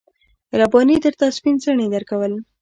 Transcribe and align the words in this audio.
رباني 0.59 0.95
درته 1.03 1.25
سپين 1.37 1.55
څڼې 1.63 1.87
درکول. 1.93 2.33